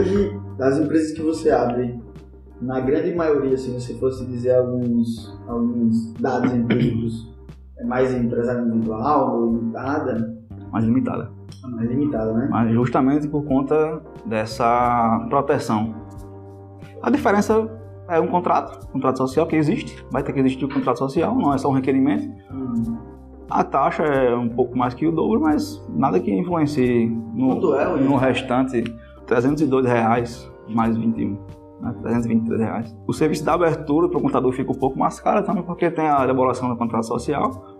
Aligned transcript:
hoje, 0.00 0.40
das 0.56 0.78
empresas 0.78 1.12
que 1.12 1.22
você 1.22 1.50
abre, 1.50 2.00
na 2.60 2.80
grande 2.80 3.14
maioria, 3.14 3.56
se 3.56 3.70
você 3.70 3.94
fosse 3.94 4.26
dizer 4.26 4.54
alguns, 4.56 5.38
alguns 5.46 6.12
dados 6.14 6.52
empíricos, 6.52 7.30
é 7.78 7.84
mais 7.84 8.12
empresário 8.14 8.66
individual 8.66 9.36
ou 9.36 9.56
limitada? 9.56 10.38
Mais 10.70 10.84
limitada. 10.84 11.30
Mais 11.64 11.88
limitada, 11.88 12.32
né? 12.32 12.48
Mas 12.50 12.72
justamente 12.72 13.28
por 13.28 13.44
conta 13.44 14.02
dessa 14.26 15.26
proteção. 15.28 15.94
A 17.02 17.10
diferença 17.10 17.68
é 18.08 18.20
um 18.20 18.26
contrato, 18.26 18.86
um 18.88 18.92
contrato 18.92 19.18
social 19.18 19.46
que 19.46 19.56
existe, 19.56 20.04
vai 20.10 20.22
ter 20.22 20.32
que 20.32 20.40
existir 20.40 20.64
o 20.64 20.68
um 20.68 20.70
contrato 20.70 20.98
social, 20.98 21.34
não 21.34 21.54
é 21.54 21.58
só 21.58 21.68
um 21.68 21.72
requerimento. 21.72 22.28
Hum. 22.52 22.98
A 23.50 23.64
taxa 23.64 24.04
é 24.04 24.34
um 24.34 24.48
pouco 24.48 24.78
mais 24.78 24.94
que 24.94 25.06
o 25.06 25.12
dobro, 25.12 25.40
mas 25.40 25.82
nada 25.88 26.20
que 26.20 26.30
influencie 26.30 27.08
no, 27.34 27.74
é, 27.74 27.96
no 27.96 28.16
restante. 28.16 28.84
302 29.30 29.86
reais 29.86 30.50
mais 30.68 30.96
21. 30.96 31.38
Né? 31.80 31.94
323 32.02 32.60
reais. 32.60 32.96
O 33.06 33.12
serviço 33.12 33.44
da 33.44 33.54
abertura 33.54 34.08
para 34.08 34.18
o 34.18 34.20
contador 34.20 34.52
fica 34.52 34.72
um 34.72 34.74
pouco 34.74 34.98
mais 34.98 35.20
caro 35.20 35.44
também 35.44 35.62
porque 35.62 35.88
tem 35.90 36.08
a 36.08 36.24
elaboração 36.24 36.68
do 36.68 36.76
contrato 36.76 37.06
social. 37.06 37.78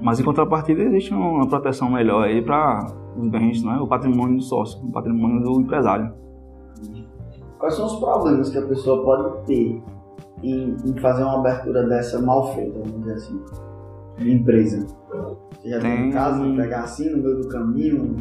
Mas 0.00 0.20
em 0.20 0.24
contrapartida 0.24 0.82
existe 0.82 1.14
uma 1.14 1.46
proteção 1.46 1.90
melhor 1.90 2.24
aí 2.24 2.42
para 2.42 2.86
os 3.16 3.28
bens, 3.28 3.62
né? 3.62 3.78
o 3.80 3.86
patrimônio 3.86 4.36
do 4.36 4.42
sócio, 4.42 4.84
o 4.84 4.92
patrimônio 4.92 5.40
do 5.40 5.60
empresário. 5.60 6.12
Quais 7.58 7.74
são 7.74 7.86
os 7.86 7.96
problemas 7.96 8.50
que 8.50 8.58
a 8.58 8.66
pessoa 8.66 9.02
pode 9.02 9.46
ter 9.46 9.82
em, 10.42 10.76
em 10.84 10.96
fazer 11.00 11.22
uma 11.22 11.38
abertura 11.38 11.84
dessa 11.84 12.20
mal 12.20 12.52
feita, 12.54 12.78
vamos 12.78 12.98
dizer 12.98 13.14
assim? 13.14 13.40
De 14.16 14.32
empresa? 14.32 14.86
Você 15.52 15.70
já 15.70 15.80
tem, 15.80 15.96
tem 15.96 16.10
caso 16.10 16.44
de 16.44 16.56
pegar 16.56 16.82
assim 16.82 17.10
no 17.10 17.22
meio 17.22 17.42
do 17.42 17.48
caminho? 17.48 18.16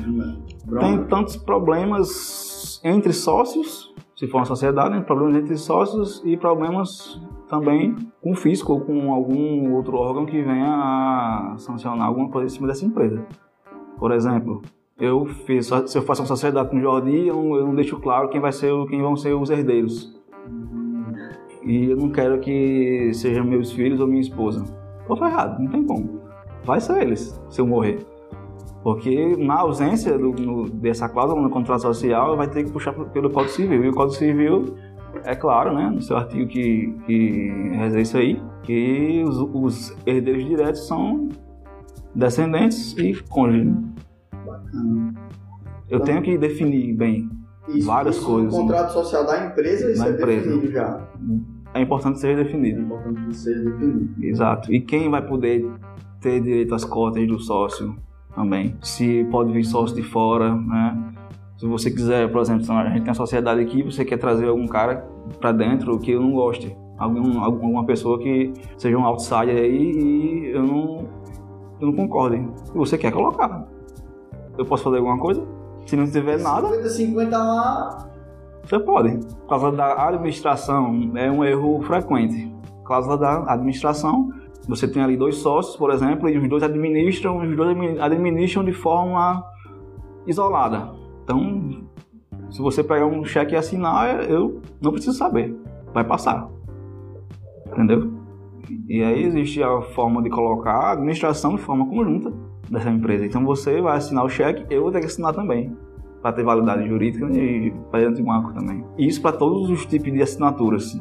Tem 0.79 1.04
tantos 1.05 1.35
problemas 1.37 2.82
entre 2.84 3.13
sócios, 3.13 3.93
se 4.15 4.27
for 4.27 4.37
uma 4.37 4.46
sociedade, 4.46 4.96
né? 4.96 5.02
problemas 5.02 5.35
entre 5.35 5.57
sócios 5.57 6.21
e 6.26 6.37
problemas 6.37 7.20
também 7.48 7.96
com 8.21 8.32
o 8.32 8.35
fisco 8.35 8.74
ou 8.74 8.82
com 8.82 9.13
algum 9.13 9.74
outro 9.74 9.98
órgão 9.98 10.26
que 10.26 10.41
venha 10.41 10.68
a 10.68 11.55
sancionar 11.57 12.07
alguma 12.07 12.30
coisa 12.30 12.48
em 12.48 12.55
cima 12.55 12.68
dessa 12.68 12.85
empresa. 12.85 13.24
Por 13.98 14.12
exemplo, 14.12 14.62
eu 14.99 15.26
fiz, 15.26 15.70
se 15.87 15.98
eu 15.98 16.02
faço 16.02 16.21
uma 16.21 16.27
sociedade 16.27 16.70
com 16.70 16.77
o 16.77 16.82
Jordi, 16.82 17.27
eu 17.27 17.35
não, 17.35 17.55
eu 17.55 17.65
não 17.68 17.76
deixo 17.76 17.99
claro 17.99 18.30
quem 18.30 18.41
vai 18.41 18.52
ser, 18.52 18.71
quem 18.87 19.02
vão 19.02 19.15
ser 19.15 19.34
os 19.34 19.49
herdeiros. 19.49 20.15
E 21.63 21.85
eu 21.85 21.98
não 21.98 22.09
quero 22.09 22.40
que 22.40 23.12
sejam 23.13 23.43
meus 23.43 23.71
filhos 23.71 23.99
ou 23.99 24.07
minha 24.07 24.21
esposa. 24.21 24.63
Tô 25.08 25.16
ferrado, 25.16 25.62
não 25.62 25.72
tem 25.72 25.84
como. 25.84 26.22
Vai 26.64 26.82
ser 26.82 27.02
eles, 27.02 27.40
se 27.50 27.62
eu 27.62 27.68
morrer. 27.68 28.06
Porque 28.84 29.36
na 29.38 29.60
ausência 29.62 30.18
do, 30.18 30.32
no, 30.32 30.70
dessa 30.70 31.10
cláusula 31.10 31.42
no 31.42 31.50
contrato 31.50 31.82
social, 31.82 32.38
vai 32.38 32.48
ter 32.48 32.64
que 32.64 32.72
puxar 32.72 32.94
pelo 32.94 33.30
Código 33.30 33.54
Civil. 33.54 33.84
E 33.84 33.90
o 33.90 33.94
Código 33.94 34.16
Civil, 34.16 34.76
é 35.24 35.36
claro, 35.36 35.74
né, 35.74 35.90
no 35.90 36.02
seu 36.02 36.18
artigo 36.18 36.48
que, 36.48 36.96
que 37.06 37.50
reza 37.78 38.00
isso 38.00 38.18
aí, 38.18 38.42
que 38.64 39.24
os, 39.26 39.38
os 39.40 39.98
herdeiros 40.06 40.46
diretos 40.46 40.88
são 40.88 41.30
descendentes 42.14 42.96
e 42.98 43.14
cônjuge. 43.24 43.74
Bacana. 44.46 45.14
Eu 45.90 46.00
tenho 46.00 46.22
que 46.22 46.38
definir 46.38 46.96
bem 46.96 47.30
isso, 47.70 47.88
várias 47.88 48.18
isso 48.18 48.26
coisas. 48.26 48.54
O 48.54 48.58
contrato 48.58 48.94
social 48.94 49.26
da 49.26 49.48
empresa, 49.48 49.92
isso 49.92 50.04
da 50.04 50.10
é 50.10 50.12
empresa. 50.12 50.50
definido 50.50 50.72
já 50.72 51.08
é 51.76 51.81
importante 51.81 52.20
ser 52.20 52.37
definido. 52.37 52.79
É 52.79 52.84
importante 52.84 53.35
ser 53.35 53.63
definido. 53.63 54.26
Exato. 54.26 54.73
E 54.73 54.79
quem 54.79 55.09
vai 55.09 55.21
poder 55.21 55.70
ter 56.21 56.41
direito 56.41 56.73
às 56.73 56.85
cotas 56.85 57.27
do 57.27 57.37
sócio 57.37 57.95
também? 58.34 58.76
Se 58.81 59.26
pode 59.26 59.51
vir 59.51 59.65
sócio 59.65 59.96
de 59.96 60.01
fora, 60.01 60.55
né? 60.55 61.13
Se 61.57 61.65
você 61.65 61.91
quiser, 61.91 62.31
por 62.31 62.41
exemplo, 62.41 62.71
a 62.73 62.85
gente 62.85 63.01
tem 63.01 63.09
uma 63.09 63.13
sociedade 63.13 63.62
aqui, 63.62 63.84
você 63.84 64.03
quer 64.03 64.18
trazer 64.18 64.47
algum 64.47 64.68
cara 64.68 65.08
para 65.40 65.52
dentro 65.52 65.97
que 66.00 66.12
eu 66.12 66.22
não 66.22 66.31
goste, 66.31 66.75
algum, 66.97 67.41
alguma 67.41 67.85
pessoa 67.85 68.19
que 68.19 68.52
seja 68.78 68.97
um 68.97 69.06
outsider 69.06 69.56
aí 69.56 69.91
e 69.91 70.52
eu 70.52 70.64
não, 70.64 71.08
eu 71.80 71.88
não 71.88 71.94
concordo. 71.94 72.35
E 72.35 72.78
você 72.78 72.97
quer 72.97 73.12
colocar. 73.12 73.68
Eu 74.58 74.66
posso 74.66 74.84
fazer 74.84 74.97
alguma 74.97 75.18
coisa? 75.18 75.46
Se 75.85 75.96
não 75.96 76.09
tiver 76.09 76.40
nada. 76.40 76.68
50, 76.68 76.90
50 76.90 77.38
lá, 77.38 78.09
você 78.66 78.80
pode. 78.80 79.20
Cláusula 79.48 79.72
da 79.72 80.08
administração 80.08 81.12
é 81.16 81.30
um 81.30 81.44
erro 81.44 81.81
frequente. 81.84 82.52
Cláusula 82.84 83.18
da 83.18 83.53
administração, 83.53 84.31
você 84.68 84.88
tem 84.88 85.03
ali 85.03 85.16
dois 85.16 85.38
sócios, 85.38 85.76
por 85.76 85.92
exemplo, 85.92 86.28
e 86.30 86.38
os 86.38 86.50
dois 86.50 86.64
administram, 86.64 87.38
os 87.40 87.56
dois 87.56 88.00
administram 88.00 88.64
de 88.64 88.74
forma 88.74 89.44
isolada. 90.26 90.92
Então, 91.24 91.86
se 92.50 92.59
você 92.62 92.84
pegar 92.84 93.06
um 93.06 93.24
cheque 93.24 93.53
e 93.53 93.58
assinar, 93.58 94.30
eu 94.30 94.62
não 94.82 94.92
preciso 94.92 95.18
saber. 95.18 95.56
Vai 95.94 96.03
passar. 96.03 96.50
Entendeu? 97.68 98.14
E 98.88 99.03
aí 99.03 99.24
existe 99.24 99.62
a 99.62 99.82
forma 99.82 100.24
de 100.24 100.30
colocar 100.30 100.74
a 100.74 100.92
administração 100.94 101.56
de 101.56 101.62
forma 101.62 101.88
conjunta 101.88 102.34
dessa 102.70 102.90
empresa. 102.90 103.26
Então 103.26 103.46
você 103.46 103.80
vai 103.80 103.97
assinar 103.97 104.24
o 104.24 104.30
cheque, 104.30 104.66
eu 104.70 104.84
vou 104.84 104.92
ter 104.92 105.00
que 105.00 105.06
assinar 105.06 105.34
também 105.34 105.76
para 106.25 106.34
ter 106.34 106.44
validade 106.44 106.88
jurídica 106.88 107.28
e 107.31 107.72
perante 107.91 108.19
o 108.19 108.25
banco 108.25 108.52
também. 108.52 108.84
Isso 108.97 109.22
para 109.22 109.38
todos 109.38 109.69
os 109.69 109.86
tipos 109.86 110.12
de 110.12 110.24
assinaturas, 110.24 111.00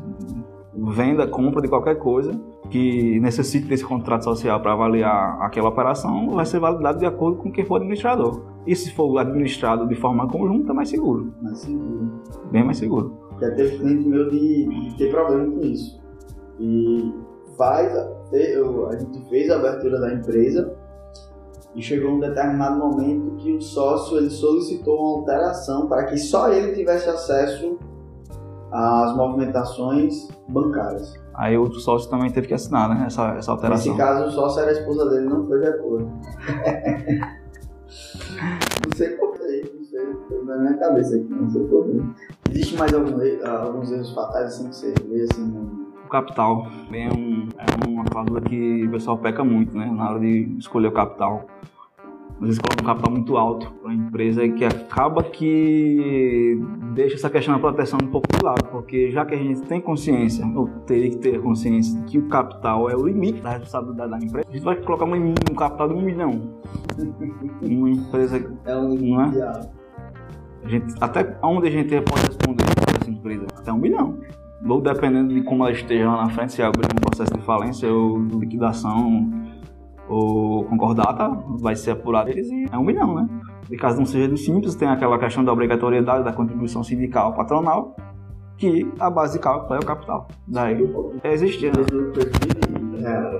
venda, 0.77 1.27
compra 1.27 1.63
de 1.63 1.69
qualquer 1.69 1.95
coisa 1.95 2.39
que 2.69 3.19
necessite 3.21 3.67
desse 3.67 3.87
contrato 3.87 4.25
social 4.25 4.61
para 4.61 4.75
avaliar 4.75 5.41
aquela 5.41 5.71
operação, 5.71 6.29
vai 6.29 6.45
ser 6.45 6.61
validado 6.61 6.99
de 6.99 7.07
acordo 7.07 7.39
com 7.39 7.51
quem 7.51 7.65
for 7.65 7.77
administrador. 7.77 8.43
E 8.67 8.77
se 8.77 8.93
for 8.93 9.17
administrado 9.17 9.89
de 9.89 9.95
forma 9.95 10.29
conjunta, 10.29 10.75
mais 10.75 10.91
seguro. 10.91 11.33
Mais 11.41 11.59
seguro. 11.61 12.23
Bem 12.53 12.63
mais 12.63 12.77
seguro. 12.77 13.17
Já 13.41 13.51
teve 13.53 13.79
cliente 13.79 14.07
meu 14.07 14.29
de, 14.29 14.69
de 14.69 14.99
ter 14.99 15.11
problema 15.11 15.51
com 15.51 15.61
isso. 15.61 16.03
E 16.61 17.15
faz, 17.57 17.97
a 17.97 18.99
gente 18.99 19.27
fez 19.31 19.51
a 19.51 19.57
abertura 19.57 19.99
da 20.01 20.13
empresa 20.13 20.77
e 21.75 21.83
chegou 21.83 22.13
um 22.13 22.21
determinado 22.21 22.79
momento 22.79 23.37
que 23.37 23.53
o 23.53 23.61
sócio 23.61 24.19
ele 24.19 24.31
solicitou 24.31 24.97
uma 24.99 25.19
alteração 25.19 25.89
para 25.89 26.05
que 26.05 26.17
só 26.17 26.49
ele 26.51 26.73
tivesse 26.73 27.09
acesso 27.09 27.79
às 28.71 29.17
movimentações 29.17 30.29
bancárias. 30.49 31.15
Aí 31.35 31.59
o 31.59 31.73
sócio 31.73 32.09
também 32.09 32.31
teve 32.31 32.47
que 32.47 32.55
assinar, 32.55 32.89
né? 32.89 33.05
Essa, 33.07 33.35
essa 33.37 33.51
alteração. 33.51 33.93
Nesse 33.93 34.05
caso, 34.05 34.29
o 34.29 34.31
sócio 34.31 34.61
era 34.63 34.71
a 34.71 34.75
esposa 34.75 35.11
dele, 35.11 35.29
não 35.29 35.45
foi 35.47 35.61
de 35.61 35.67
acordo. 35.67 36.07
não 38.85 38.97
sei 38.97 39.09
porquê, 39.11 39.73
não 39.77 39.85
sei, 39.85 40.15
foi 40.29 40.45
na 40.45 40.57
minha 40.59 40.77
cabeça 40.79 41.17
aqui, 41.17 41.29
não 41.29 41.51
sei 41.51 41.65
porquê. 41.65 42.01
Existe 42.51 42.77
mais 42.77 42.95
algum, 42.95 43.17
alguns 43.47 43.91
erros 43.91 44.13
fatais 44.13 44.47
assim 44.47 44.69
que 44.69 44.77
você 44.77 44.95
vê 45.09 45.23
assim 45.23 45.84
no 46.05 46.11
capital. 46.11 46.69
É, 46.93 47.09
um, 47.09 47.49
é 47.59 47.89
uma 47.89 48.05
cláusula 48.05 48.41
que 48.41 48.85
o 48.85 48.91
pessoal 48.91 49.19
peca 49.19 49.43
muito, 49.43 49.77
né? 49.77 49.87
Na 49.87 50.11
hora 50.11 50.21
de 50.21 50.57
escolher 50.59 50.89
o 50.89 50.93
capital. 50.93 51.47
Às 52.41 52.41
vezes 52.41 52.59
coloca 52.59 52.83
um 52.83 52.87
capital 52.87 53.13
muito 53.13 53.37
alto 53.37 53.71
para 53.81 53.91
a 53.91 53.95
empresa 53.95 54.45
e 54.45 54.53
que 54.53 54.65
acaba 54.65 55.23
que 55.23 56.61
deixa 56.93 57.15
essa 57.15 57.31
questão 57.31 57.55
da 57.55 57.61
proteção 57.61 57.99
um 58.03 58.09
pouco 58.09 58.27
de 58.37 58.45
lado, 58.45 58.65
porque 58.71 59.11
já 59.13 59.25
que 59.25 59.35
a 59.35 59.39
gente 59.39 59.63
tem 59.63 59.81
consciência, 59.81 60.45
ou 60.55 60.67
teria 60.85 61.11
que 61.11 61.17
ter 61.17 61.41
consciência, 61.41 62.03
que 62.03 62.19
o 62.19 62.27
capital 62.27 62.91
é 62.91 62.97
o 62.97 63.07
limite 63.07 63.41
da 63.41 63.51
responsabilidade 63.51 64.11
da 64.11 64.17
empresa, 64.19 64.47
a 64.49 64.53
gente 64.53 64.65
vai 64.65 64.77
colocar 64.77 65.05
um, 65.05 65.15
um 65.15 65.55
capital 65.55 65.89
de 65.89 65.95
um 65.95 66.03
milhão. 66.03 66.41
uma 67.63 67.91
empresa. 67.91 68.53
É 68.65 68.77
um 68.77 68.91
limite. 68.91 69.11
Não 69.13 69.23
é? 69.23 69.85
A 70.65 70.69
gente, 70.69 70.95
até 71.01 71.39
onde 71.41 71.69
a 71.69 71.71
gente 71.71 72.01
pode 72.01 72.27
responder 72.27 72.65
para 72.65 73.01
essa 73.01 73.11
empresa? 73.11 73.47
Até 73.57 73.73
um 73.73 73.79
milhão 73.79 74.19
ou 74.67 74.81
dependendo 74.81 75.35
de 75.35 75.43
como 75.43 75.65
ela 75.65 75.73
esteja 75.73 76.11
lá 76.11 76.25
na 76.25 76.31
frente, 76.31 76.53
se 76.53 76.63
abrir 76.63 76.87
um 76.87 77.01
processo 77.01 77.33
de 77.33 77.43
falência 77.43 77.93
ou 77.93 78.19
liquidação 78.19 79.31
ou 80.09 80.65
concordata, 80.65 81.29
vai 81.59 81.77
ser 81.77 81.93
apurado 81.93 82.31
eles 82.31 82.49
e 82.51 82.67
é 82.71 82.79
um 82.79 82.85
milhão, 82.85 83.15
né? 83.15 83.29
E 83.71 83.77
caso 83.77 83.99
não 83.99 84.07
seja 84.07 84.29
do 84.29 84.37
simples, 84.37 84.75
tem 84.75 84.89
aquela 84.89 85.19
questão 85.19 85.45
da 85.45 85.53
obrigatoriedade 85.53 86.25
da 86.25 86.33
contribuição 86.33 86.83
sindical 86.83 87.35
patronal, 87.35 87.97
que 88.57 88.91
a 89.01 89.11
base 89.11 89.35
de 89.35 89.43
cálculo 89.43 89.75
é 89.75 89.79
o 89.79 89.85
capital. 89.85 90.29
Daí 90.47 90.89
existe. 91.25 91.67
Né? 91.67 91.73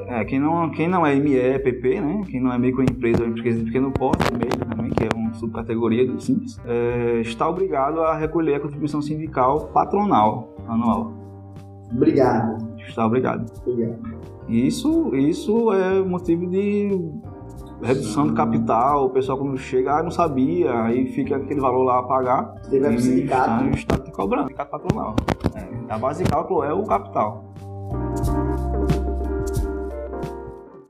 É, 0.09 0.25
quem 0.25 0.39
não, 0.39 0.71
quem 0.71 0.89
não 0.89 1.07
é 1.07 1.15
ME, 1.15 1.59
PP, 1.59 2.01
né? 2.01 2.23
Quem 2.29 2.41
não 2.41 2.53
é 2.53 2.59
microempresa 2.59 3.23
ou 3.23 3.29
empresa 3.29 3.59
de 3.59 3.65
pequeno 3.65 3.91
porte, 3.93 4.33
MEI 4.33 4.51
também, 4.51 4.91
que 4.91 5.05
é 5.05 5.09
uma 5.15 5.33
subcategoria 5.35 6.07
do 6.07 6.21
Simples, 6.21 6.59
é, 6.67 7.21
está 7.21 7.49
obrigado 7.49 8.01
a 8.01 8.17
recolher 8.17 8.57
a 8.57 8.61
contribuição 8.61 9.01
sindical 9.01 9.69
patronal 9.69 10.54
anual. 10.69 11.13
Obrigado. 11.93 12.75
Está 12.79 13.07
obrigado. 13.07 13.51
Obrigado. 13.67 13.99
Isso, 14.49 15.15
isso 15.15 15.73
é 15.73 16.03
motivo 16.03 16.47
de 16.47 16.91
redução 17.83 18.27
do 18.27 18.35
capital, 18.35 19.07
o 19.07 19.11
pessoal 19.11 19.39
quando 19.39 19.57
chega, 19.59 19.99
ah, 19.99 20.03
não 20.03 20.11
sabia, 20.11 20.73
aí 20.83 21.07
fica 21.07 21.37
aquele 21.37 21.61
valor 21.61 21.85
lá 21.85 21.99
a 21.99 22.03
pagar. 22.03 22.55
Você 22.63 22.81
vai 22.81 22.93
pro 22.93 23.01
sindicato. 23.01 23.65
O 23.65 23.71
Estado 23.71 24.01
está 24.01 24.13
cobrando, 24.13 24.45
sindicato 24.45 24.71
patronal. 24.71 25.17
É, 25.55 25.93
a 25.93 25.99
base 25.99 26.25
de 26.25 26.31
cálculo 26.31 26.63
é 26.63 26.73
o 26.73 26.83
capital. 26.85 27.45